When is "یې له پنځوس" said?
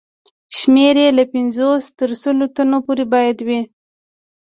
1.03-1.83